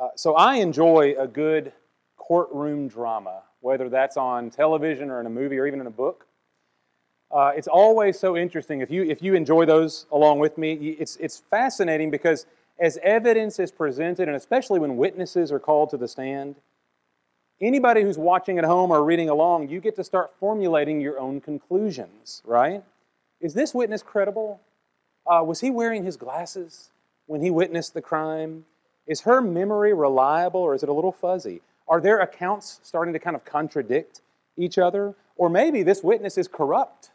[0.00, 1.72] Uh, so I enjoy a good
[2.16, 6.26] courtroom drama, whether that's on television or in a movie or even in a book.
[7.30, 8.80] Uh, it's always so interesting.
[8.80, 12.46] If you, if you enjoy those along with me, it's, it's fascinating because
[12.78, 16.56] as evidence is presented, and especially when witnesses are called to the stand,
[17.60, 21.42] anybody who's watching at home or reading along, you get to start formulating your own
[21.42, 22.82] conclusions, right?
[23.40, 24.62] Is this witness credible?
[25.26, 26.90] Uh, was he wearing his glasses
[27.26, 28.64] when he witnessed the crime?
[29.06, 31.60] Is her memory reliable or is it a little fuzzy?
[31.88, 34.20] Are their accounts starting to kind of contradict
[34.56, 35.14] each other?
[35.36, 37.10] Or maybe this witness is corrupt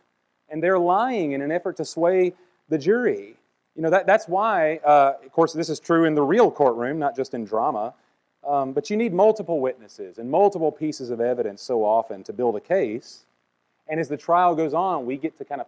[0.50, 2.34] and they're lying in an effort to sway
[2.70, 3.36] the jury.
[3.76, 6.98] You know, that, that's why, uh, of course, this is true in the real courtroom,
[7.00, 7.94] not just in drama.
[8.48, 12.56] Um, but you need multiple witnesses and multiple pieces of evidence so often to build
[12.56, 13.26] a case.
[13.88, 15.68] And as the trial goes on, we get to kind of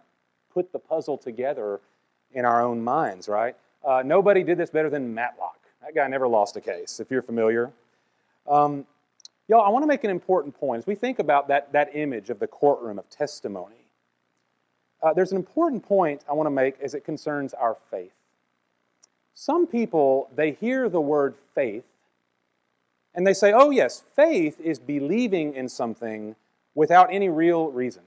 [0.52, 1.80] put the puzzle together
[2.32, 3.56] in our own minds, right?
[3.84, 5.58] Uh, nobody did this better than Matlock.
[5.82, 7.70] That guy never lost a case, if you're familiar.
[8.46, 8.86] Um,
[9.46, 10.80] y'all, I want to make an important point.
[10.80, 13.76] As we think about that, that image of the courtroom of testimony,
[15.02, 18.12] uh, there's an important point I want to make as it concerns our faith.
[19.34, 21.84] Some people, they hear the word faith
[23.14, 26.36] and they say, oh, yes, faith is believing in something
[26.74, 28.02] without any real reason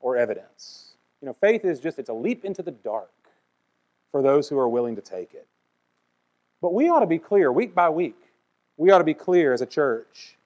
[0.00, 0.92] or evidence.
[1.20, 3.10] You know, faith is just, it's a leap into the dark
[4.10, 5.46] for those who are willing to take it.
[6.60, 8.16] But we ought to be clear, week by week,
[8.76, 10.36] we ought to be clear as a church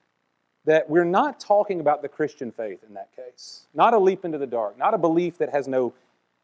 [0.65, 3.67] that we're not talking about the Christian faith in that case.
[3.73, 5.93] Not a leap into the dark, not a belief that has no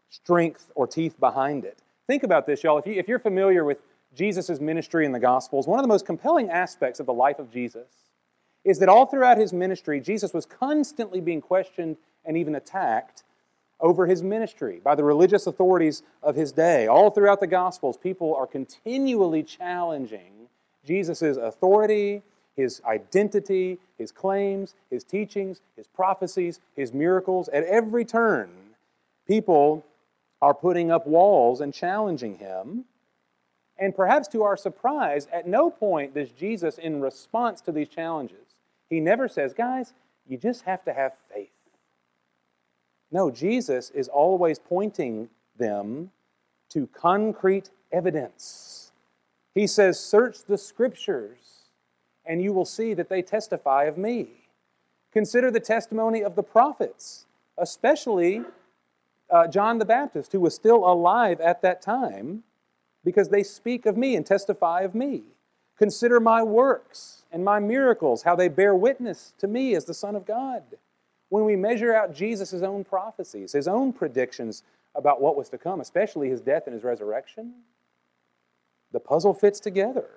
[0.10, 1.80] strength or teeth behind it.
[2.08, 2.78] Think about this, y'all.
[2.78, 3.80] If, you, if you're familiar with
[4.14, 7.52] Jesus' ministry in the Gospels, one of the most compelling aspects of the life of
[7.52, 7.88] Jesus
[8.64, 13.24] is that all throughout his ministry, Jesus was constantly being questioned and even attacked
[13.82, 16.88] over his ministry by the religious authorities of his day.
[16.88, 20.48] All throughout the Gospels, people are continually challenging
[20.86, 22.22] Jesus' authority,
[22.56, 27.50] his identity, his claims, his teachings, his prophecies, his miracles.
[27.50, 28.50] At every turn,
[29.28, 29.84] people
[30.42, 32.86] are putting up walls and challenging him.
[33.78, 38.56] And perhaps to our surprise, at no point does Jesus, in response to these challenges,
[38.90, 39.94] he never says, guys,
[40.28, 41.50] you just have to have faith.
[43.12, 46.12] No, Jesus is always pointing them
[46.70, 48.94] to concrete evidence.
[49.54, 51.66] He says, Search the scriptures,
[52.26, 54.28] and you will see that they testify of me.
[55.12, 57.26] Consider the testimony of the prophets,
[57.58, 58.44] especially
[59.30, 62.44] uh, John the Baptist, who was still alive at that time,
[63.04, 65.24] because they speak of me and testify of me.
[65.78, 70.16] Consider my works and my miracles, how they bear witness to me as the Son
[70.16, 70.64] of God
[71.32, 74.64] when we measure out Jesus' own prophecies, his own predictions
[74.96, 77.54] about what was to come, especially his death and his resurrection,
[78.92, 80.10] the puzzle fits together.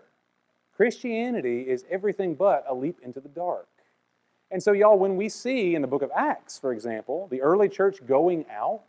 [0.77, 3.69] Christianity is everything but a leap into the dark.
[4.51, 7.69] And so, y'all, when we see in the book of Acts, for example, the early
[7.69, 8.83] church going out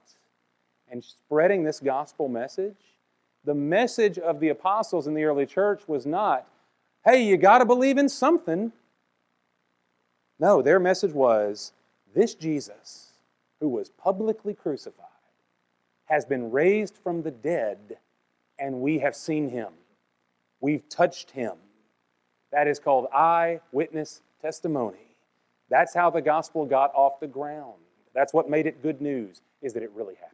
[0.90, 2.98] and spreading this gospel message,
[3.44, 6.48] the message of the apostles in the early church was not,
[7.06, 8.72] hey, you got to believe in something.
[10.40, 11.72] No, their message was,
[12.16, 13.12] this Jesus,
[13.60, 15.06] who was publicly crucified,
[16.06, 17.98] has been raised from the dead,
[18.58, 19.70] and we have seen him.
[20.62, 21.54] We've touched him.
[22.52, 25.16] That is called eyewitness testimony.
[25.70, 27.74] That's how the gospel got off the ground.
[28.14, 30.32] That's what made it good news, is that it really happened.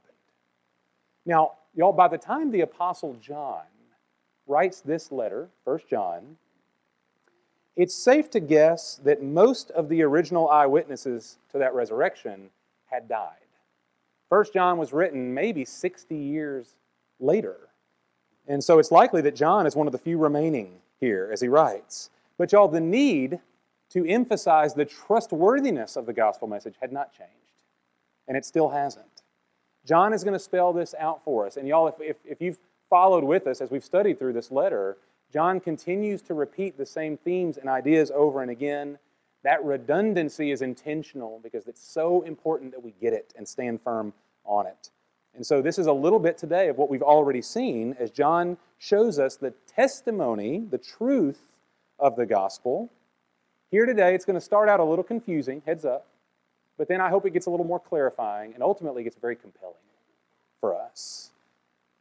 [1.25, 3.63] Now, y'all, by the time the Apostle John
[4.45, 6.37] writes this letter, 1 John,
[7.75, 12.49] it's safe to guess that most of the original eyewitnesses to that resurrection
[12.85, 13.35] had died.
[14.29, 16.75] First John was written maybe 60 years
[17.19, 17.57] later.
[18.47, 21.47] And so it's likely that John is one of the few remaining here as he
[21.47, 22.09] writes.
[22.37, 23.39] But y'all, the need
[23.91, 27.31] to emphasize the trustworthiness of the gospel message had not changed.
[28.27, 29.05] And it still hasn't.
[29.85, 31.57] John is going to spell this out for us.
[31.57, 32.59] And y'all, if, if, if you've
[32.89, 34.97] followed with us as we've studied through this letter,
[35.31, 38.97] John continues to repeat the same themes and ideas over and again.
[39.43, 44.13] That redundancy is intentional because it's so important that we get it and stand firm
[44.45, 44.91] on it.
[45.33, 48.57] And so, this is a little bit today of what we've already seen as John
[48.79, 51.55] shows us the testimony, the truth
[51.97, 52.91] of the gospel.
[53.69, 56.07] Here today, it's going to start out a little confusing, heads up,
[56.77, 59.75] but then I hope it gets a little more clarifying and ultimately gets very compelling
[60.59, 61.29] for us.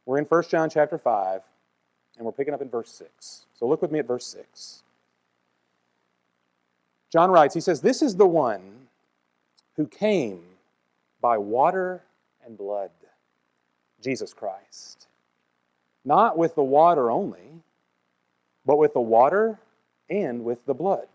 [0.05, 1.41] We're in 1 John chapter 5,
[2.17, 3.45] and we're picking up in verse 6.
[3.57, 4.83] So look with me at verse 6.
[7.11, 8.87] John writes, he says, This is the one
[9.75, 10.41] who came
[11.19, 12.01] by water
[12.45, 12.91] and blood,
[14.01, 15.07] Jesus Christ.
[16.03, 17.61] Not with the water only,
[18.65, 19.59] but with the water
[20.09, 21.07] and with the blood.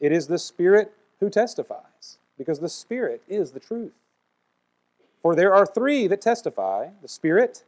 [0.00, 3.92] It is the Spirit who testifies, because the Spirit is the truth.
[5.22, 7.62] For there are three that testify the Spirit,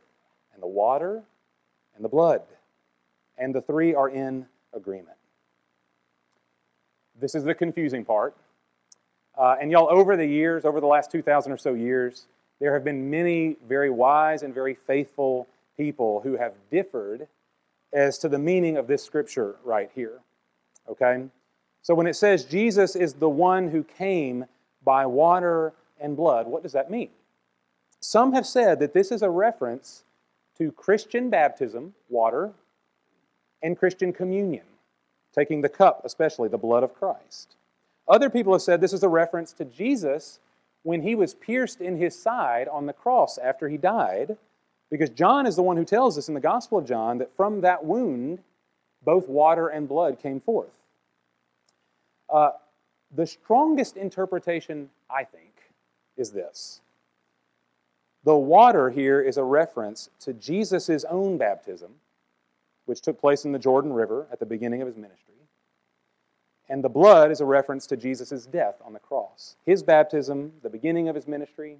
[0.52, 1.22] and the water,
[1.96, 2.42] and the blood.
[3.36, 5.16] And the three are in agreement.
[7.20, 8.36] This is the confusing part.
[9.36, 12.26] Uh, and y'all, over the years, over the last 2,000 or so years,
[12.60, 17.26] there have been many very wise and very faithful people who have differed
[17.92, 20.20] as to the meaning of this scripture right here.
[20.88, 21.24] Okay?
[21.82, 24.46] So when it says Jesus is the one who came
[24.84, 27.10] by water and blood, what does that mean?
[28.00, 30.04] Some have said that this is a reference
[30.58, 32.52] to Christian baptism, water,
[33.62, 34.64] and Christian communion,
[35.34, 37.56] taking the cup, especially the blood of Christ.
[38.06, 40.38] Other people have said this is a reference to Jesus
[40.82, 44.36] when he was pierced in his side on the cross after he died,
[44.90, 47.62] because John is the one who tells us in the Gospel of John that from
[47.62, 48.40] that wound,
[49.02, 50.78] both water and blood came forth.
[52.28, 52.50] Uh,
[53.14, 55.52] the strongest interpretation, I think,
[56.16, 56.80] is this.
[58.24, 61.92] The water here is a reference to Jesus' own baptism,
[62.86, 65.34] which took place in the Jordan River at the beginning of his ministry.
[66.68, 69.56] And the blood is a reference to Jesus' death on the cross.
[69.66, 71.78] His baptism, the beginning of his ministry,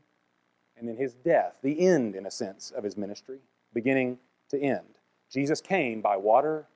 [0.76, 3.38] and then his death, the end, in a sense, of his ministry,
[3.73, 4.19] beginning
[4.50, 4.99] to end.
[5.31, 6.67] Jesus came by water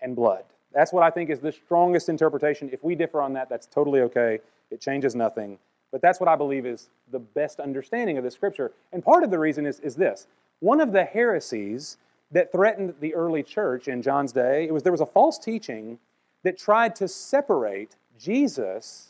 [0.00, 0.44] and blood.
[0.72, 2.70] That's what I think is the strongest interpretation.
[2.72, 4.40] If we differ on that, that's totally okay.
[4.70, 5.58] It changes nothing.
[5.96, 8.72] But that's what I believe is the best understanding of the scripture.
[8.92, 10.26] And part of the reason is, is this
[10.60, 11.96] one of the heresies
[12.32, 15.98] that threatened the early church in John's day, it was there was a false teaching
[16.42, 19.08] that tried to separate Jesus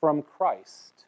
[0.00, 1.06] from Christ,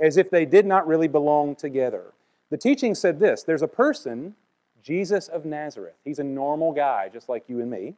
[0.00, 2.06] as if they did not really belong together.
[2.50, 4.34] The teaching said this there's a person,
[4.82, 5.94] Jesus of Nazareth.
[6.04, 7.94] He's a normal guy, just like you and me.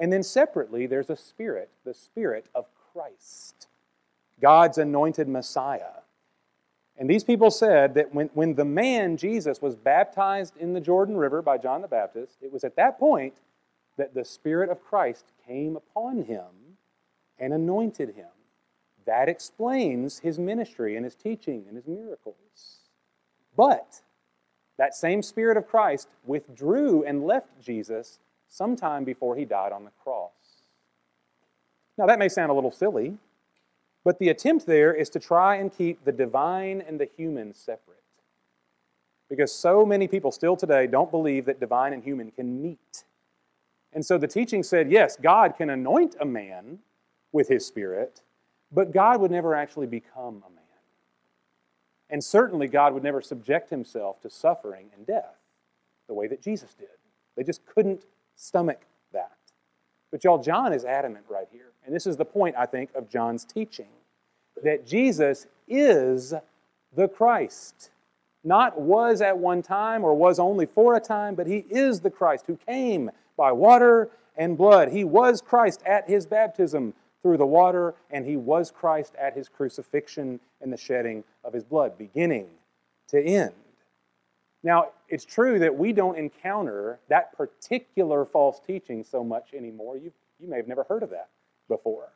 [0.00, 3.68] And then separately, there's a spirit, the spirit of Christ,
[4.40, 6.00] God's anointed Messiah.
[6.96, 11.16] And these people said that when, when the man, Jesus, was baptized in the Jordan
[11.16, 13.34] River by John the Baptist, it was at that point
[13.96, 16.44] that the Spirit of Christ came upon him
[17.38, 18.28] and anointed him.
[19.06, 22.78] That explains his ministry and his teaching and his miracles.
[23.56, 24.02] But
[24.78, 29.90] that same Spirit of Christ withdrew and left Jesus sometime before he died on the
[30.02, 30.30] cross.
[31.96, 33.16] Now, that may sound a little silly,
[34.04, 37.98] but the attempt there is to try and keep the divine and the human separate.
[39.30, 43.04] Because so many people still today don't believe that divine and human can meet
[43.94, 46.80] and so the teaching said yes, God can anoint a man
[47.32, 48.20] with his spirit,
[48.72, 50.62] but God would never actually become a man.
[52.10, 55.38] And certainly, God would never subject himself to suffering and death
[56.08, 56.88] the way that Jesus did.
[57.36, 58.04] They just couldn't
[58.36, 59.36] stomach that.
[60.10, 61.72] But y'all, John is adamant right here.
[61.84, 63.88] And this is the point, I think, of John's teaching
[64.62, 66.34] that Jesus is
[66.94, 67.90] the Christ.
[68.42, 72.10] Not was at one time or was only for a time, but he is the
[72.10, 74.88] Christ who came by water and blood.
[74.88, 79.48] He was Christ at his baptism through the water, and he was Christ at his
[79.48, 82.48] crucifixion and the shedding of his blood, beginning
[83.08, 83.52] to end.
[84.62, 89.96] Now, it's true that we don't encounter that particular false teaching so much anymore.
[89.96, 91.28] You, you may have never heard of that
[91.68, 92.12] before.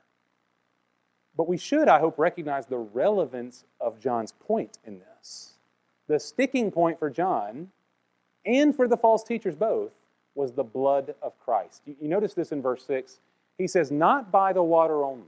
[1.36, 5.52] But we should, I hope, recognize the relevance of John's point in this.
[6.08, 7.70] The sticking point for John
[8.44, 9.92] and for the false teachers both
[10.34, 11.82] was the blood of Christ.
[11.86, 13.20] You, you notice this in verse 6.
[13.56, 15.26] He says, Not by the water only,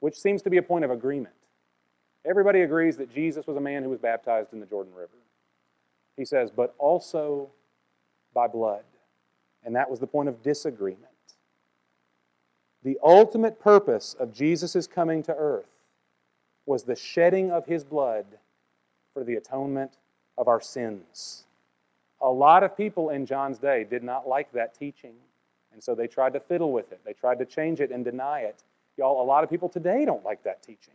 [0.00, 1.34] which seems to be a point of agreement.
[2.24, 5.18] Everybody agrees that Jesus was a man who was baptized in the Jordan River.
[6.16, 7.50] He says, But also
[8.34, 8.82] by blood.
[9.64, 11.07] And that was the point of disagreement.
[12.84, 15.66] The ultimate purpose of Jesus' coming to earth
[16.66, 18.26] was the shedding of his blood
[19.12, 19.92] for the atonement
[20.36, 21.44] of our sins.
[22.20, 25.14] A lot of people in John's day did not like that teaching,
[25.72, 27.00] and so they tried to fiddle with it.
[27.04, 28.62] They tried to change it and deny it.
[28.96, 30.94] Y'all, a lot of people today don't like that teaching.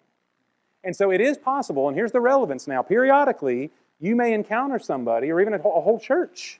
[0.83, 5.31] And so it is possible, and here's the relevance now periodically, you may encounter somebody
[5.31, 6.59] or even a whole church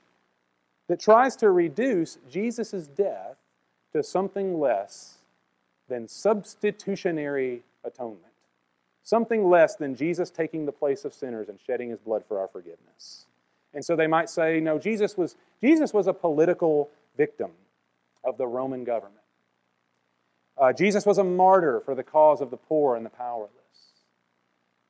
[0.88, 3.36] that tries to reduce Jesus' death
[3.94, 5.18] to something less
[5.88, 8.32] than substitutionary atonement,
[9.02, 12.48] something less than Jesus taking the place of sinners and shedding his blood for our
[12.48, 13.26] forgiveness.
[13.72, 17.50] And so they might say, no, Jesus was, Jesus was a political victim
[18.24, 19.20] of the Roman government.
[20.56, 23.50] Uh, Jesus was a martyr for the cause of the poor and the powerless.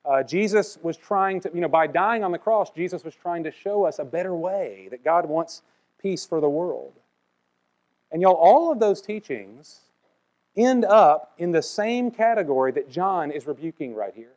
[0.04, 3.44] Uh, Jesus was trying to, you know, by dying on the cross, Jesus was trying
[3.44, 5.62] to show us a better way, that God wants
[6.00, 6.92] peace for the world.
[8.14, 9.80] And y'all, all of those teachings
[10.56, 14.37] end up in the same category that John is rebuking right here.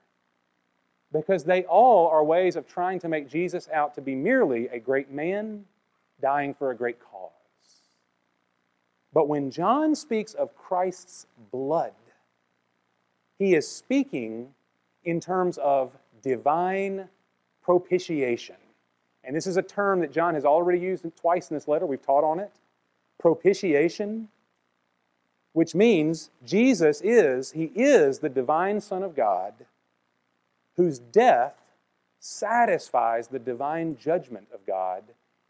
[1.13, 4.79] Because they all are ways of trying to make Jesus out to be merely a
[4.79, 5.63] great man
[6.19, 7.29] dying for a great cause.
[9.13, 11.93] But when John speaks of Christ's blood,
[13.37, 14.47] he is speaking
[15.03, 15.91] in terms of
[16.23, 17.07] divine
[17.61, 18.55] propitiation.
[19.23, 21.85] And this is a term that John has already used twice in this letter.
[21.85, 22.51] We've taught on it.
[23.19, 24.29] Propitiation,
[25.53, 29.53] which means Jesus is, he is the divine Son of God
[30.77, 31.55] whose death
[32.19, 35.03] satisfies the divine judgment of God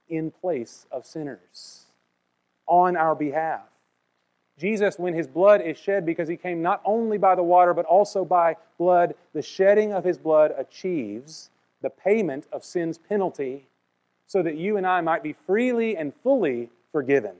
[0.09, 1.85] in place of sinners
[2.65, 3.61] on our behalf.
[4.57, 7.85] Jesus, when his blood is shed, because he came not only by the water, but
[7.85, 11.49] also by blood, the shedding of his blood achieves
[11.81, 13.67] the payment of sin's penalty
[14.25, 17.35] so that you and I might be freely and fully forgiven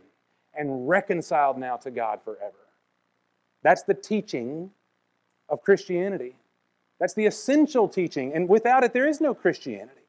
[0.58, 2.54] and reconciled now to God forever.
[3.64, 4.72] That's the teaching
[5.50, 6.36] of Christianity.
[7.00, 10.02] That's the essential teaching, and without it, there is no Christianity.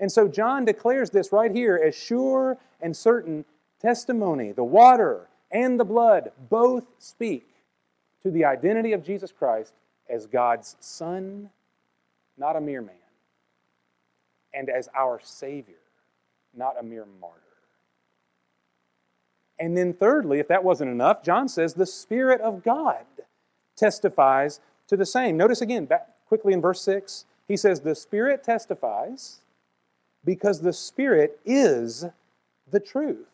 [0.00, 3.44] And so John declares this right here as sure and certain
[3.80, 4.52] testimony.
[4.52, 7.46] The water and the blood both speak
[8.22, 9.74] to the identity of Jesus Christ
[10.08, 11.50] as God's Son,
[12.38, 12.94] not a mere man,
[14.54, 15.74] and as our Savior,
[16.56, 17.40] not a mere martyr.
[19.60, 23.04] And then, thirdly, if that wasn't enough, John says the Spirit of God
[23.76, 25.36] testifies to the same.
[25.36, 29.40] Notice again, back quickly in verse 6, he says, The Spirit testifies
[30.24, 32.06] because the Spirit is
[32.70, 33.28] the truth.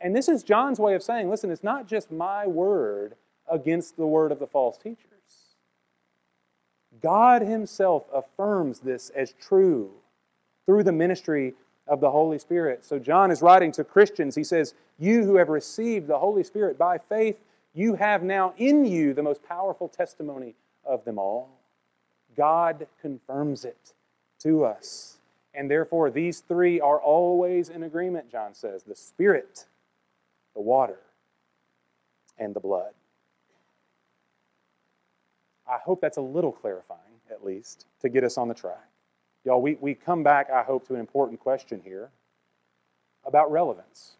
[0.00, 3.16] And this is John's way of saying, listen, it's not just my word
[3.50, 5.04] against the word of the false teachers.
[7.02, 9.90] God Himself affirms this as true
[10.66, 11.54] through the ministry
[11.88, 12.84] of the Holy Spirit.
[12.84, 14.34] So John is writing to Christians.
[14.34, 17.38] He says, You who have received the Holy Spirit by faith,
[17.74, 20.54] you have now in you the most powerful testimony
[20.84, 21.50] of them all.
[22.36, 23.94] God confirms it
[24.40, 25.16] to us.
[25.54, 29.66] And therefore, these three are always in agreement, John says the Spirit,
[30.54, 31.00] the water,
[32.38, 32.92] and the blood.
[35.68, 38.88] I hope that's a little clarifying, at least, to get us on the track.
[39.44, 42.10] Y'all, we, we come back, I hope, to an important question here
[43.24, 44.16] about relevance.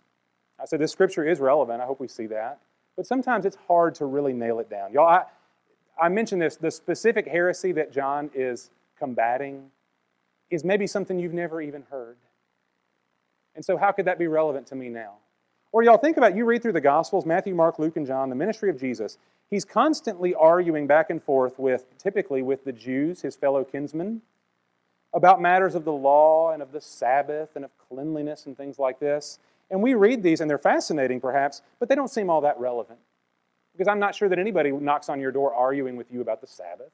[0.61, 1.81] I said this scripture is relevant.
[1.81, 2.61] I hope we see that.
[2.97, 4.93] But sometimes it's hard to really nail it down.
[4.93, 5.25] Y'all, I,
[6.01, 9.71] I mentioned this the specific heresy that John is combating
[10.51, 12.17] is maybe something you've never even heard.
[13.55, 15.15] And so, how could that be relevant to me now?
[15.71, 18.37] Or, y'all, think about you read through the Gospels Matthew, Mark, Luke, and John, the
[18.37, 19.19] ministry of Jesus.
[19.51, 24.23] He's constantly arguing back and forth with, typically, with the Jews, his fellow kinsmen,
[25.19, 28.99] about matters of the law and of the Sabbath and of cleanliness and things like
[28.99, 29.39] this.
[29.71, 32.99] And we read these, and they're fascinating, perhaps, but they don't seem all that relevant.
[33.73, 36.47] Because I'm not sure that anybody knocks on your door arguing with you about the
[36.47, 36.91] Sabbath.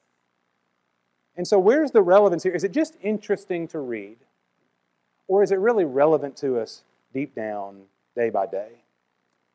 [1.37, 2.53] And so, where's the relevance here?
[2.53, 4.17] Is it just interesting to read?
[5.29, 7.83] Or is it really relevant to us deep down,
[8.17, 8.69] day by day?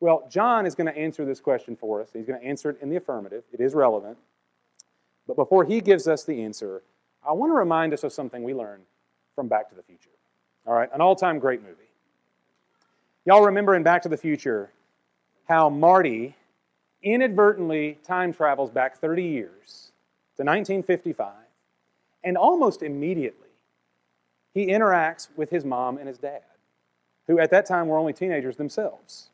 [0.00, 2.10] Well, John is going to answer this question for us.
[2.12, 3.44] He's going to answer it in the affirmative.
[3.52, 4.16] It is relevant.
[5.26, 6.82] But before he gives us the answer,
[7.26, 8.84] I want to remind us of something we learned
[9.34, 10.10] from Back to the Future.
[10.66, 11.76] All right, an all time great movie.
[13.24, 14.70] Y'all remember in Back to the Future
[15.46, 16.36] how Marty
[17.02, 19.92] inadvertently time travels back 30 years
[20.36, 21.32] to 1955,
[22.24, 23.48] and almost immediately
[24.52, 26.42] he interacts with his mom and his dad,
[27.26, 29.28] who at that time were only teenagers themselves.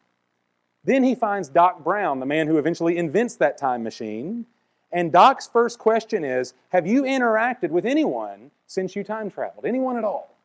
[0.84, 4.46] Then he finds Doc Brown, the man who eventually invents that time machine.
[4.92, 9.66] And Doc's first question is Have you interacted with anyone since you time traveled?
[9.66, 10.36] Anyone at all?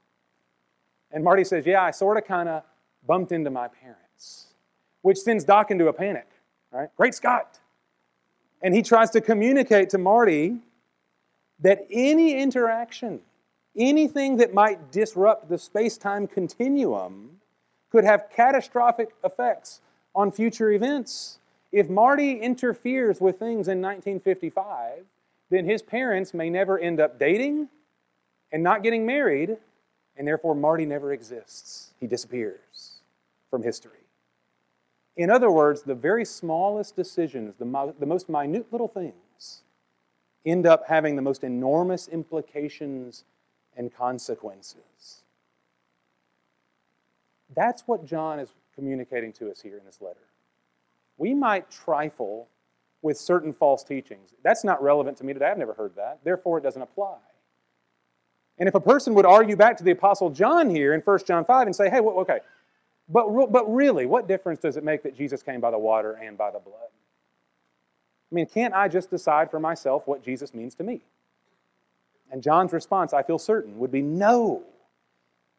[1.12, 2.64] And Marty says, Yeah, I sort of kind of
[3.06, 4.48] bumped into my parents,
[5.02, 6.28] which sends Doc into a panic.
[6.72, 6.90] Right?
[6.96, 7.60] Great Scott.
[8.62, 10.58] And he tries to communicate to Marty
[11.60, 13.20] that any interaction,
[13.76, 17.42] anything that might disrupt the space time continuum,
[17.92, 19.82] could have catastrophic effects
[20.16, 21.40] on future events.
[21.72, 25.06] If Marty interferes with things in 1955,
[25.50, 27.70] then his parents may never end up dating
[28.52, 29.58] and not getting married,
[30.18, 31.94] and therefore Marty never exists.
[32.00, 33.00] He disappears
[33.50, 34.00] from history.
[35.16, 39.64] In other words, the very smallest decisions, the, mo- the most minute little things,
[40.46, 43.24] end up having the most enormous implications
[43.78, 45.24] and consequences.
[47.56, 50.31] That's what John is communicating to us here in this letter.
[51.18, 52.48] We might trifle
[53.02, 54.34] with certain false teachings.
[54.44, 55.48] That's not relevant to me today.
[55.48, 56.20] I've never heard that.
[56.24, 57.18] Therefore, it doesn't apply.
[58.58, 61.46] And if a person would argue back to the Apostle John here in 1 John
[61.46, 62.40] 5 and say, hey, okay,
[63.10, 66.38] But, but really, what difference does it make that Jesus came by the water and
[66.38, 66.90] by the blood?
[68.32, 71.02] I mean, can't I just decide for myself what Jesus means to me?
[72.32, 74.64] And John's response, I feel certain, would be no.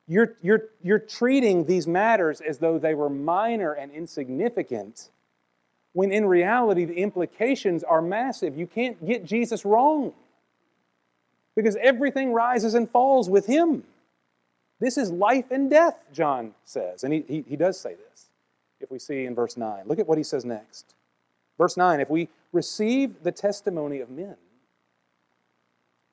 [0.09, 5.11] You're, you're, you're treating these matters as though they were minor and insignificant,
[5.93, 8.57] when in reality, the implications are massive.
[8.57, 10.13] You can't get Jesus wrong
[11.55, 13.85] because everything rises and falls with him.
[14.81, 17.05] This is life and death, John says.
[17.05, 18.27] And he, he, he does say this
[18.81, 19.85] if we see in verse 9.
[19.87, 20.95] Look at what he says next.
[21.59, 24.37] Verse 9 if we receive the testimony of men,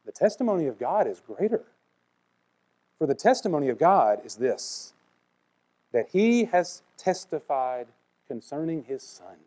[0.06, 1.64] the testimony of God is greater.
[2.98, 4.94] For the testimony of God is this
[5.92, 7.88] that he has testified
[8.28, 9.38] concerning his Son.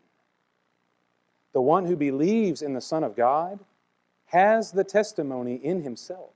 [1.53, 3.59] The one who believes in the Son of God
[4.25, 6.31] has the testimony in himself.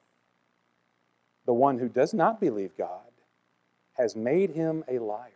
[1.45, 3.01] The one who does not believe God
[3.93, 5.31] has made him a liar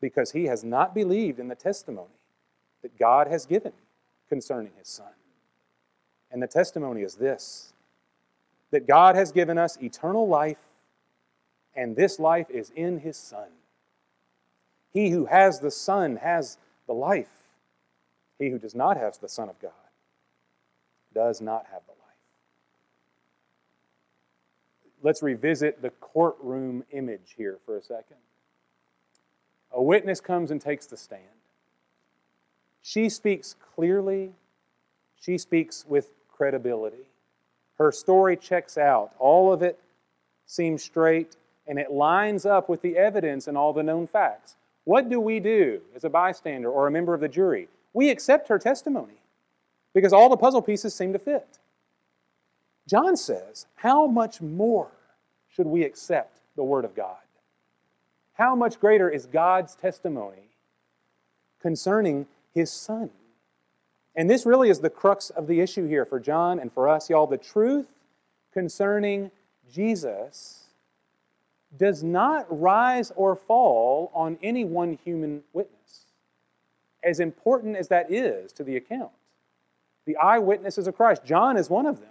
[0.00, 2.08] because he has not believed in the testimony
[2.82, 3.72] that God has given
[4.28, 5.06] concerning his Son.
[6.30, 7.72] And the testimony is this
[8.70, 10.58] that God has given us eternal life,
[11.74, 13.48] and this life is in his Son.
[14.92, 17.37] He who has the Son has the life.
[18.38, 19.72] He who does not have the Son of God
[21.14, 21.98] does not have the life.
[25.02, 28.16] Let's revisit the courtroom image here for a second.
[29.72, 31.22] A witness comes and takes the stand.
[32.82, 34.32] She speaks clearly,
[35.20, 37.08] she speaks with credibility.
[37.76, 39.12] Her story checks out.
[39.18, 39.78] All of it
[40.46, 44.56] seems straight, and it lines up with the evidence and all the known facts.
[44.84, 47.68] What do we do as a bystander or a member of the jury?
[47.98, 49.20] We accept her testimony
[49.92, 51.58] because all the puzzle pieces seem to fit.
[52.88, 54.92] John says, How much more
[55.48, 57.16] should we accept the Word of God?
[58.34, 60.54] How much greater is God's testimony
[61.60, 63.10] concerning His Son?
[64.14, 67.10] And this really is the crux of the issue here for John and for us,
[67.10, 67.26] y'all.
[67.26, 67.88] The truth
[68.52, 69.32] concerning
[69.74, 70.66] Jesus
[71.76, 75.78] does not rise or fall on any one human witness
[77.02, 79.10] as important as that is to the account.
[80.06, 82.10] The eyewitnesses of Christ, John is one of them.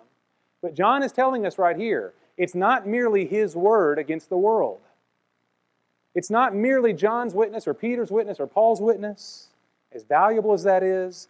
[0.62, 4.82] But John is telling us right here it's not merely his word against the world.
[6.14, 9.50] It's not merely John's witness or Peter's witness or Paul's witness,
[9.92, 11.28] as valuable as that is.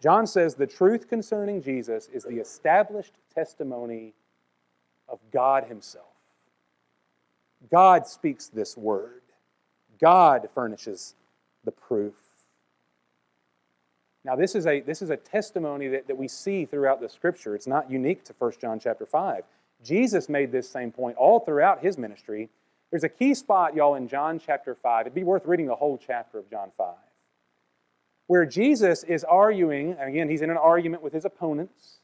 [0.00, 4.12] John says the truth concerning Jesus is the established testimony
[5.08, 6.06] of God Himself.
[7.70, 9.22] God speaks this word,
[10.00, 11.14] God furnishes
[11.64, 12.14] the proof.
[14.24, 17.54] Now, this is a, this is a testimony that, that we see throughout the scripture.
[17.54, 19.44] It's not unique to 1 John chapter 5.
[19.82, 22.48] Jesus made this same point all throughout his ministry.
[22.90, 25.02] There's a key spot, y'all, in John chapter 5.
[25.02, 26.94] It'd be worth reading the whole chapter of John 5,
[28.28, 31.98] where Jesus is arguing, and again, he's in an argument with his opponents,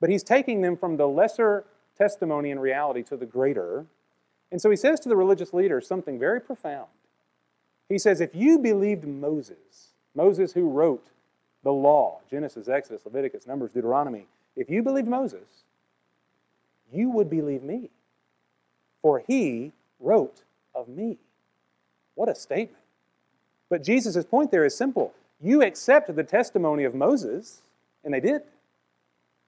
[0.00, 1.64] but he's taking them from the lesser
[1.96, 3.86] testimony and reality to the greater.
[4.52, 6.88] And so he says to the religious leaders something very profound.
[7.88, 11.10] He says, If you believed Moses, Moses who wrote
[11.68, 14.24] the law Genesis, Exodus, Leviticus, Numbers, Deuteronomy
[14.56, 15.64] if you believed Moses,
[16.90, 17.90] you would believe me,
[19.02, 21.18] for he wrote of me.
[22.14, 22.82] What a statement.
[23.68, 25.12] But Jesus' point there is simple.
[25.42, 27.60] You accept the testimony of Moses,
[28.02, 28.40] and they did.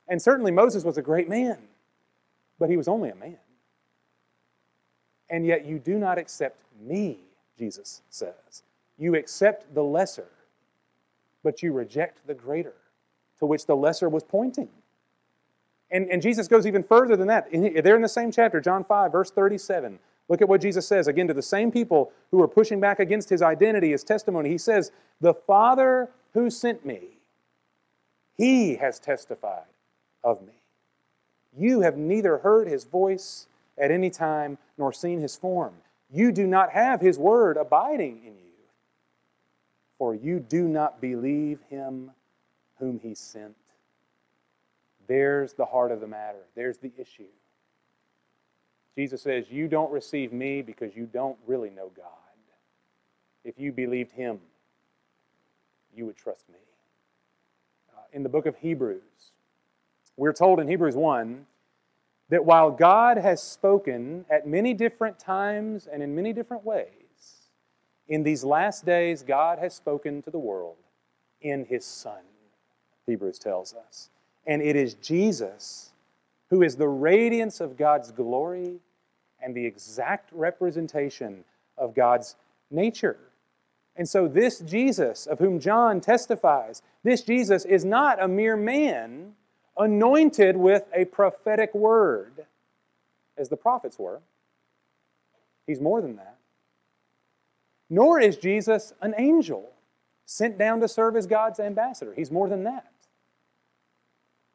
[0.06, 1.56] And certainly Moses was a great man,
[2.58, 3.38] but he was only a man.
[5.30, 7.20] And yet you do not accept me,
[7.58, 8.62] Jesus says.
[8.98, 10.28] You accept the lesser
[11.42, 12.74] but you reject the greater
[13.38, 14.68] to which the lesser was pointing.
[15.90, 17.48] And, and Jesus goes even further than that.
[17.50, 19.98] They're in the same chapter, John 5, verse 37.
[20.28, 23.28] Look at what Jesus says again to the same people who are pushing back against
[23.28, 24.48] his identity, his testimony.
[24.48, 27.00] He says, The Father who sent me,
[28.36, 29.64] he has testified
[30.22, 30.52] of me.
[31.58, 35.74] You have neither heard his voice at any time nor seen his form.
[36.12, 38.39] You do not have his word abiding in you
[40.00, 42.10] for you do not believe him
[42.78, 43.54] whom he sent.
[45.06, 46.38] There's the heart of the matter.
[46.56, 47.28] There's the issue.
[48.96, 52.06] Jesus says, You don't receive me because you don't really know God.
[53.44, 54.40] If you believed him,
[55.94, 56.58] you would trust me.
[57.94, 59.32] Uh, in the book of Hebrews,
[60.16, 61.44] we're told in Hebrews 1
[62.30, 67.09] that while God has spoken at many different times and in many different ways,
[68.10, 70.76] in these last days, God has spoken to the world
[71.40, 72.20] in His Son,
[73.06, 74.10] Hebrews tells us.
[74.46, 75.92] And it is Jesus
[76.50, 78.80] who is the radiance of God's glory
[79.40, 81.44] and the exact representation
[81.78, 82.34] of God's
[82.70, 83.16] nature.
[83.94, 89.34] And so, this Jesus, of whom John testifies, this Jesus is not a mere man
[89.78, 92.46] anointed with a prophetic word,
[93.38, 94.20] as the prophets were.
[95.66, 96.39] He's more than that.
[97.90, 99.68] Nor is Jesus an angel
[100.24, 102.14] sent down to serve as God's ambassador.
[102.14, 102.92] He's more than that.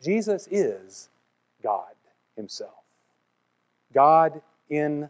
[0.02, 1.10] Jesus is
[1.62, 1.94] God
[2.38, 2.72] Himself.
[3.94, 5.10] God in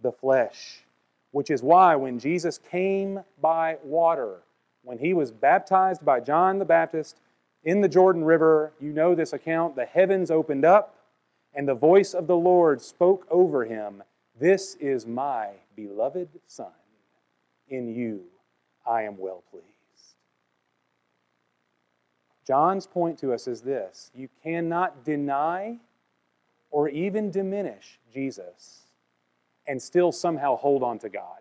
[0.00, 0.84] the flesh.
[1.32, 4.42] Which is why when Jesus came by water,
[4.84, 7.16] when he was baptized by John the Baptist
[7.64, 10.94] in the Jordan River, you know this account, the heavens opened up
[11.54, 14.02] and the voice of the Lord spoke over him
[14.38, 16.72] This is my beloved Son.
[17.68, 18.24] In you
[18.86, 19.64] I am well pleased.
[22.46, 25.78] John's point to us is this you cannot deny
[26.70, 28.80] or even diminish Jesus
[29.66, 31.40] and still somehow hold on to God.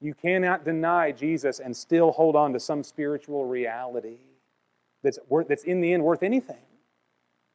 [0.00, 4.18] You cannot deny Jesus and still hold on to some spiritual reality
[5.02, 6.56] that's, worth, that's in the end worth anything.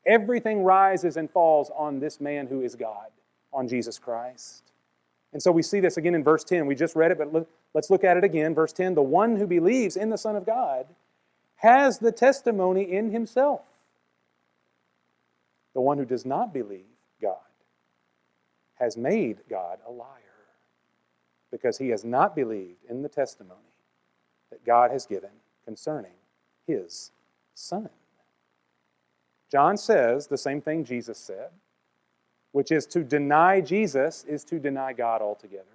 [0.05, 3.07] Everything rises and falls on this man who is God,
[3.53, 4.72] on Jesus Christ.
[5.33, 6.67] And so we see this again in verse 10.
[6.67, 8.53] We just read it, but look, let's look at it again.
[8.53, 10.85] Verse 10 The one who believes in the Son of God
[11.55, 13.61] has the testimony in himself.
[15.73, 16.85] The one who does not believe
[17.21, 17.37] God
[18.75, 20.09] has made God a liar
[21.51, 23.59] because he has not believed in the testimony
[24.51, 25.29] that God has given
[25.65, 26.11] concerning
[26.67, 27.11] his
[27.55, 27.89] Son.
[29.51, 31.49] John says the same thing Jesus said,
[32.53, 35.65] which is to deny Jesus is to deny God altogether.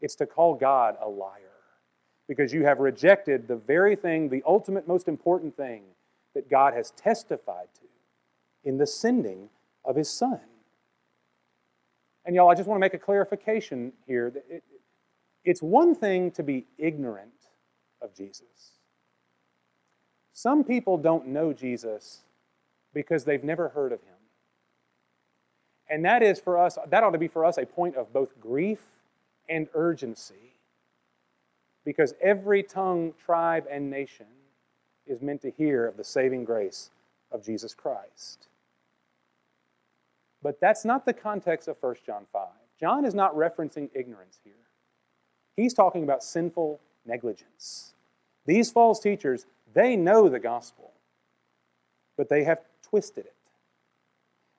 [0.00, 1.52] It's to call God a liar
[2.26, 5.82] because you have rejected the very thing, the ultimate, most important thing
[6.34, 9.50] that God has testified to in the sending
[9.84, 10.40] of his Son.
[12.24, 14.32] And y'all, I just want to make a clarification here.
[14.48, 14.64] It,
[15.44, 17.32] it's one thing to be ignorant
[18.00, 18.78] of Jesus.
[20.32, 22.20] Some people don't know Jesus
[22.94, 24.14] because they've never heard of him.
[25.90, 28.40] And that is for us, that ought to be for us a point of both
[28.40, 28.80] grief
[29.48, 30.54] and urgency.
[31.84, 34.26] Because every tongue, tribe, and nation
[35.06, 36.90] is meant to hear of the saving grace
[37.32, 38.46] of Jesus Christ.
[40.42, 42.48] But that's not the context of 1 John 5.
[42.78, 44.52] John is not referencing ignorance here.
[45.56, 47.94] He's talking about sinful negligence.
[48.46, 50.92] These false teachers, they know the gospel,
[52.16, 53.34] but they have twisted it.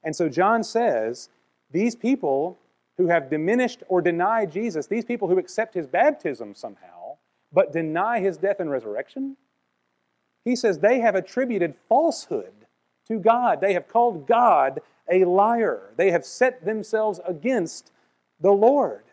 [0.04, 1.30] And so John says
[1.72, 2.58] these people
[2.98, 7.18] who have diminished or denied Jesus, these people who accept his baptism somehow,
[7.52, 9.38] but deny his death and resurrection,
[10.44, 12.54] he says they have attributed falsehood
[13.08, 13.62] to God.
[13.62, 15.94] They have called God a liar.
[15.98, 17.92] They have set themselves against
[18.40, 19.04] the Lord.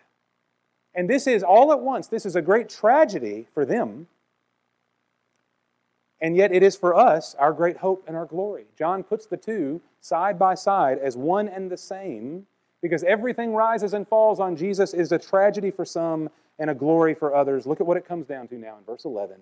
[0.95, 4.09] And this is all at once, this is a great tragedy for them.
[6.21, 8.67] And yet it is for us our great hope and our glory.
[8.77, 12.47] John puts the two side by side as one and the same
[12.81, 17.15] because everything rises and falls on Jesus is a tragedy for some and a glory
[17.15, 17.67] for others.
[17.67, 19.37] Look at what it comes down to now in verse 11.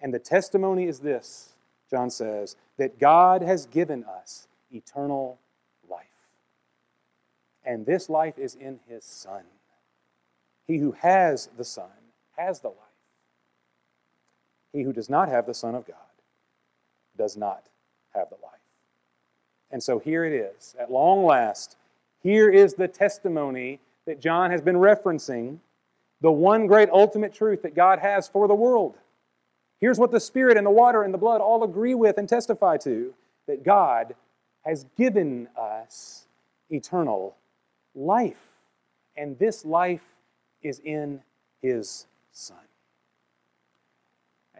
[0.00, 1.54] And the testimony is this,
[1.90, 5.38] John says, that God has given us eternal
[5.88, 6.06] life.
[7.64, 9.42] And this life is in his Son.
[10.66, 11.90] He who has the Son
[12.36, 12.76] has the life.
[14.72, 15.96] He who does not have the Son of God
[17.16, 17.66] does not
[18.14, 18.60] have the life.
[19.70, 20.74] And so here it is.
[20.78, 21.76] At long last,
[22.22, 25.58] here is the testimony that John has been referencing
[26.20, 28.96] the one great ultimate truth that God has for the world.
[29.80, 32.76] Here's what the Spirit and the water and the blood all agree with and testify
[32.78, 33.14] to
[33.46, 34.14] that God
[34.62, 36.26] has given us
[36.68, 37.36] eternal
[37.94, 38.36] life.
[39.16, 40.04] And this life
[40.62, 41.22] is in
[41.62, 42.56] His Son.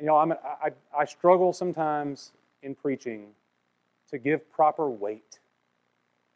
[0.00, 2.32] You know, I'm, I, I struggle sometimes
[2.62, 3.26] in preaching
[4.10, 5.38] to give proper weight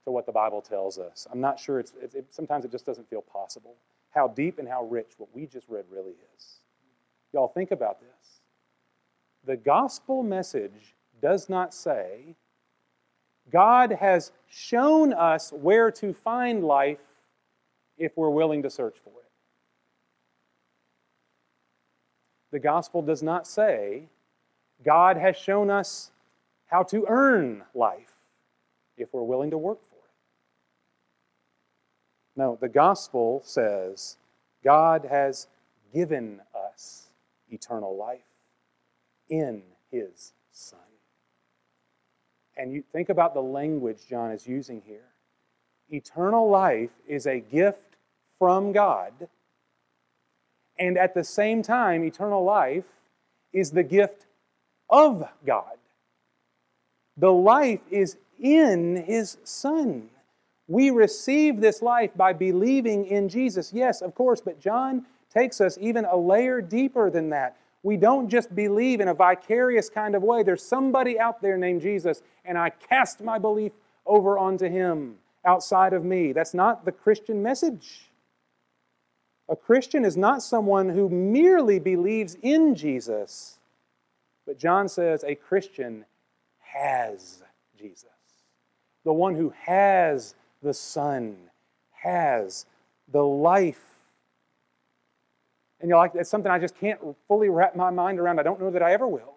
[0.05, 1.27] to what the Bible tells us.
[1.33, 3.75] I'm not sure it's, it, sometimes it just doesn't feel possible.
[4.11, 6.59] How deep and how rich what we just read really is.
[7.33, 8.41] Y'all think about this.
[9.47, 12.37] The gospel message does not say,
[13.51, 16.99] God has shown us where to find life
[17.99, 19.24] if we're willing to search for it.
[22.55, 24.05] The gospel does not say,
[24.85, 26.13] God has shown us
[26.67, 28.15] how to earn life
[28.97, 30.13] if we're willing to work for it.
[32.37, 34.19] No, the gospel says
[34.63, 35.49] God has
[35.93, 37.09] given us
[37.51, 38.21] eternal life
[39.29, 40.79] in his Son.
[42.57, 45.11] And you think about the language John is using here.
[45.91, 47.97] Eternal life is a gift
[48.39, 49.13] from God.
[50.79, 52.85] And at the same time, eternal life
[53.53, 54.27] is the gift
[54.91, 55.77] of God.
[57.17, 60.09] The life is in His Son.
[60.67, 63.73] We receive this life by believing in Jesus.
[63.73, 67.57] Yes, of course, but John takes us even a layer deeper than that.
[67.83, 70.43] We don't just believe in a vicarious kind of way.
[70.43, 73.73] There's somebody out there named Jesus, and I cast my belief
[74.07, 76.33] over onto him outside of me.
[76.33, 78.11] That's not the Christian message.
[79.49, 83.59] A Christian is not someone who merely believes in Jesus,
[84.47, 86.05] but John says a Christian
[86.61, 87.43] has
[87.79, 88.09] Jesus.
[89.05, 91.37] The one who has the Son
[91.93, 92.67] has
[93.13, 93.95] the life
[95.85, 98.41] and you're like, it's something I just can't fully wrap my mind around.
[98.41, 99.35] I don't know that I ever will.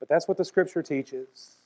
[0.00, 1.56] But that's what the scripture teaches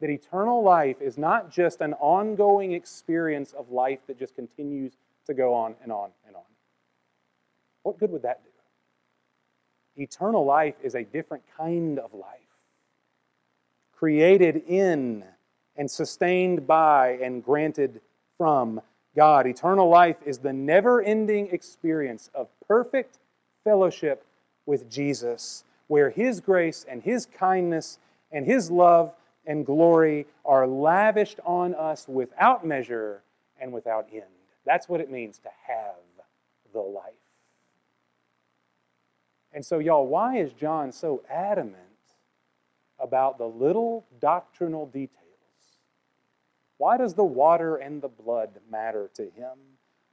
[0.00, 4.92] that eternal life is not just an ongoing experience of life that just continues
[5.26, 6.42] to go on and on and on.
[7.82, 10.02] What good would that do?
[10.02, 12.38] Eternal life is a different kind of life,
[13.94, 15.24] created in
[15.76, 18.00] and sustained by and granted
[18.38, 18.80] from
[19.14, 19.46] God.
[19.46, 23.18] Eternal life is the never ending experience of perfect
[23.64, 24.24] fellowship
[24.64, 27.98] with Jesus, where His grace and His kindness
[28.30, 29.12] and His love
[29.46, 33.22] and glory are lavished on us without measure
[33.60, 34.24] and without end.
[34.64, 35.96] That's what it means to have
[36.72, 37.12] the life.
[39.52, 41.76] And so, y'all, why is John so adamant
[42.98, 45.18] about the little doctrinal details?
[46.78, 49.58] Why does the water and the blood matter to him?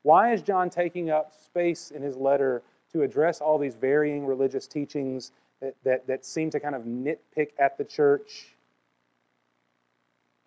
[0.03, 4.67] Why is John taking up space in his letter to address all these varying religious
[4.67, 8.55] teachings that, that, that seem to kind of nitpick at the church?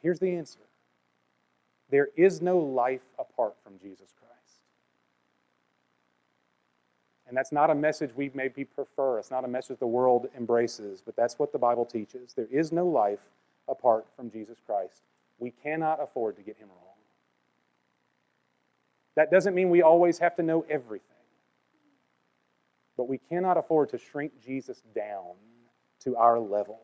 [0.00, 0.58] Here's the answer
[1.90, 4.21] there is no life apart from Jesus Christ.
[7.32, 9.18] And that's not a message we maybe prefer.
[9.18, 12.34] It's not a message the world embraces, but that's what the Bible teaches.
[12.34, 13.20] There is no life
[13.68, 15.00] apart from Jesus Christ.
[15.38, 16.98] We cannot afford to get him wrong.
[19.16, 21.06] That doesn't mean we always have to know everything.
[22.98, 25.32] But we cannot afford to shrink Jesus down
[26.00, 26.80] to our level,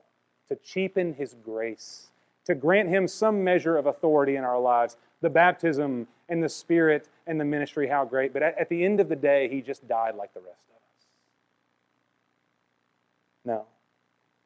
[0.48, 2.06] to cheapen his grace,
[2.46, 4.96] to grant him some measure of authority in our lives.
[5.20, 8.32] The baptism and the Spirit and the ministry, how great.
[8.32, 11.06] But at, the end of the day, he just died like the rest of us.
[13.44, 13.64] No.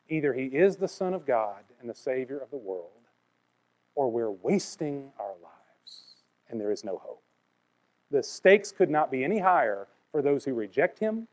[0.09, 2.90] Either he is the Son of God and the Savior of the world,
[3.95, 5.53] or we're wasting our lives
[6.53, 7.23] and there is no hope.
[8.11, 11.27] The stakes could not be any higher for those who reject him,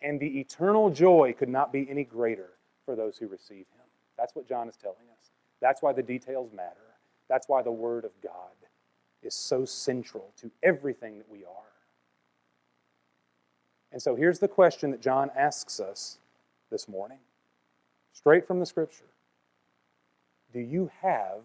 [0.00, 2.50] and the eternal joy could not be any greater
[2.84, 3.86] for those who receive him.
[4.16, 5.30] That's what John is telling us.
[5.60, 6.85] That's why the details matter.
[7.28, 8.32] That's why the Word of God
[9.22, 11.72] is so central to everything that we are.
[13.92, 16.18] And so here's the question that John asks us
[16.70, 17.18] this morning,
[18.12, 19.04] straight from the Scripture
[20.52, 21.40] do you have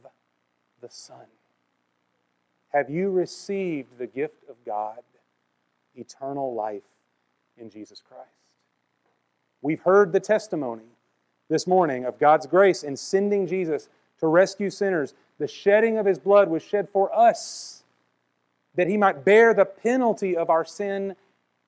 [0.81, 1.25] the Son?
[2.69, 4.99] Have you received the gift of God,
[5.95, 6.83] eternal life
[7.57, 8.29] in Jesus Christ?
[9.61, 10.85] We've heard the testimony
[11.49, 13.89] this morning of God's grace in sending Jesus
[14.19, 15.13] to rescue sinners.
[15.41, 17.81] The shedding of his blood was shed for us
[18.75, 21.15] that he might bear the penalty of our sin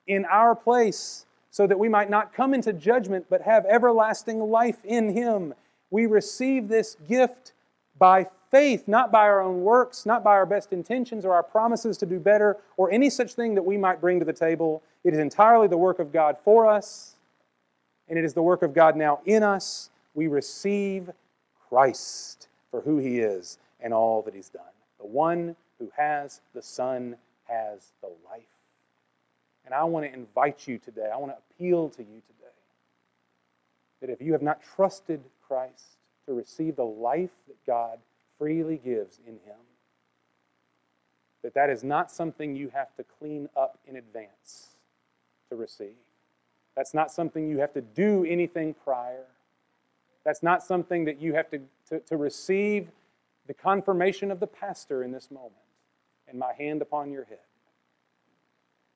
[0.06, 4.78] in our place so that we might not come into judgment but have everlasting life
[4.84, 5.54] in him.
[5.90, 7.52] We receive this gift
[7.98, 11.98] by faith, not by our own works, not by our best intentions or our promises
[11.98, 14.84] to do better or any such thing that we might bring to the table.
[15.02, 17.16] It is entirely the work of God for us,
[18.08, 19.90] and it is the work of God now in us.
[20.14, 21.10] We receive
[21.68, 24.64] Christ for who he is and all that he's done.
[24.98, 28.42] The one who has the Son has the life.
[29.64, 32.50] And I want to invite you today, I want to appeal to you today
[34.00, 35.84] that if you have not trusted Christ
[36.26, 38.00] to receive the life that God
[38.38, 39.60] freely gives in Him.
[41.44, 44.70] That that is not something you have to clean up in advance
[45.48, 45.94] to receive.
[46.74, 49.26] That's not something you have to do anything prior.
[50.24, 51.60] That's not something that you have to,
[51.98, 52.88] to, to receive
[53.46, 55.54] the confirmation of the pastor in this moment
[56.28, 57.38] and my hand upon your head.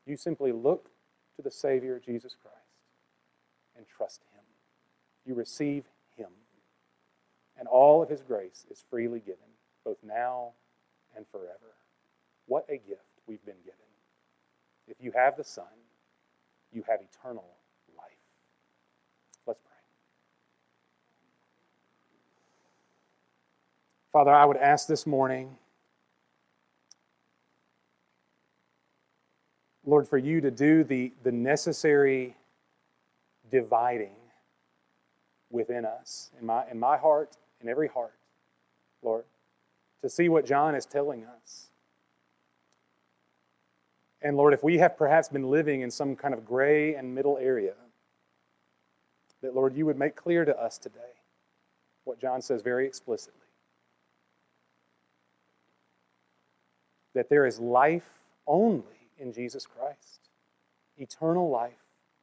[0.07, 0.91] You simply look
[1.37, 2.57] to the Savior, Jesus Christ,
[3.77, 4.39] and trust Him
[5.29, 5.85] you receive
[6.17, 6.29] Him.
[7.59, 9.37] And all of His grace is freely given,
[9.85, 10.53] both now
[11.15, 11.77] and forever.
[12.47, 13.79] What a gift we've been given.
[14.89, 15.67] If you have the Son,
[16.73, 17.45] you have eternal
[17.97, 18.07] life.
[19.47, 19.73] Let's pray.
[24.13, 25.57] Father, I would ask this morning
[29.89, 32.37] Lord, for you to do the, the necessary
[33.51, 34.17] dividing
[35.51, 38.13] within us, in my, in my heart, in every heart,
[39.03, 39.25] Lord,
[40.03, 41.69] to see what John is telling us.
[44.21, 47.39] And Lord, if we have perhaps been living in some kind of gray and middle
[47.39, 47.73] area,
[49.41, 51.23] that Lord, you would make clear to us today
[52.05, 53.48] what John says very explicitly
[57.19, 58.09] that there is life
[58.47, 60.31] only in Jesus Christ,
[60.97, 61.73] eternal life,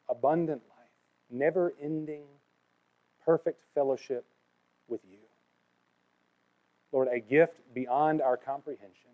[0.08, 0.88] abundant life,
[1.30, 2.24] never ending,
[3.26, 4.24] perfect fellowship
[4.88, 5.18] with you.
[6.94, 9.12] Lord, a gift beyond our comprehension,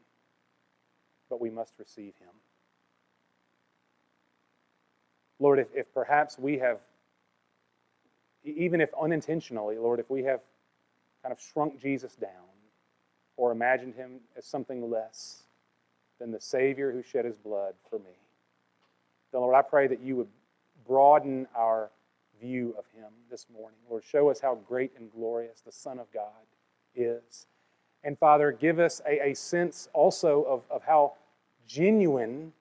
[1.32, 2.30] but we must receive him.
[5.40, 6.78] Lord, if, if perhaps we have,
[8.44, 10.42] even if unintentionally, Lord, if we have
[11.24, 12.30] kind of shrunk Jesus down
[13.36, 15.42] or imagined him as something less
[16.22, 18.16] than the Savior who shed his blood for me,
[19.32, 20.28] then, Lord, I pray that you would
[20.88, 21.90] broaden our
[22.40, 23.80] view of him this morning.
[23.90, 26.46] Lord, show us how great and glorious the Son of God
[26.96, 27.48] is.
[28.04, 31.14] And Father, give us a, a sense also of, of how
[31.68, 32.54] genuine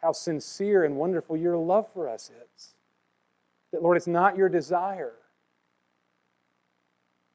[0.00, 2.74] how sincere and wonderful your love for us is.
[3.72, 5.12] That, Lord, it's not your desire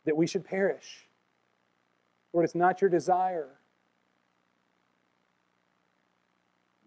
[0.06, 1.08] that we should perish.
[2.34, 3.48] Lord, it's not your desire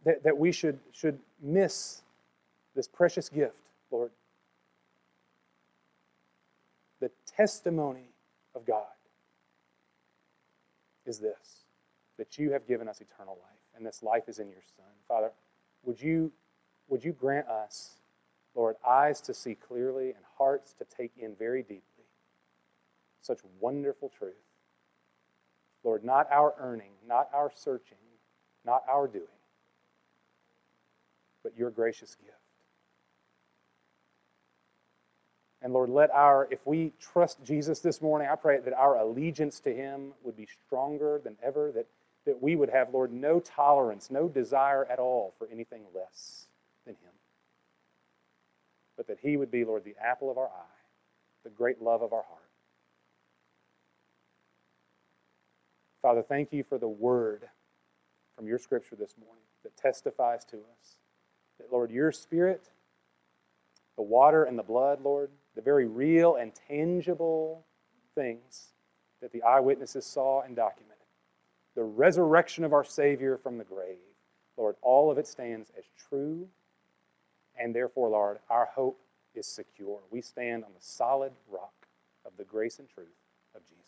[0.05, 2.03] that, that we should, should miss
[2.75, 4.11] this precious gift, Lord.
[7.01, 8.09] The testimony
[8.55, 8.87] of God
[11.07, 11.65] is this
[12.19, 14.85] that you have given us eternal life, and this life is in your Son.
[15.09, 15.33] Father,
[15.85, 16.31] would you,
[16.89, 17.95] would you grant us,
[18.55, 21.83] Lord, eyes to see clearly and hearts to take in very deeply
[23.23, 24.35] such wonderful truth?
[25.83, 27.97] Lord, not our earning, not our searching,
[28.67, 29.25] not our doing,
[31.61, 32.35] your gracious gift.
[35.63, 39.61] And Lord, let our, if we trust Jesus this morning, I pray that our allegiance
[39.61, 41.87] to him would be stronger than ever, that
[42.27, 46.47] that we would have, Lord, no tolerance, no desire at all for anything less
[46.85, 47.13] than Him.
[48.97, 50.79] But that He would be, Lord, the apple of our eye,
[51.45, 52.43] the great love of our heart.
[56.03, 57.45] Father, thank you for the word
[58.37, 60.97] from your scripture this morning that testifies to us
[61.61, 62.69] that, Lord, your spirit,
[63.97, 67.65] the water and the blood, Lord, the very real and tangible
[68.15, 68.69] things
[69.21, 70.91] that the eyewitnesses saw and documented
[71.75, 73.99] the resurrection of our Savior from the grave.
[74.57, 76.47] Lord, all of it stands as true,
[77.59, 79.01] and therefore, Lord, our hope
[79.35, 80.01] is secure.
[80.11, 81.73] We stand on the solid rock
[82.27, 83.09] of the grace and truth
[83.55, 83.81] of Jesus.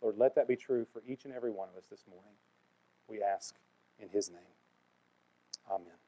[0.00, 2.34] Lord, let that be true for each and every one of us this morning.
[3.08, 3.54] We ask
[3.98, 4.40] in His name.
[5.70, 6.01] Amen.